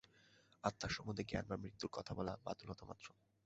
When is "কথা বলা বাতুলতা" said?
1.93-2.83